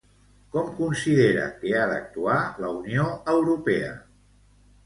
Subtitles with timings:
[0.53, 3.07] Com considera que ha d'actuar la Unió
[3.37, 3.93] Europea?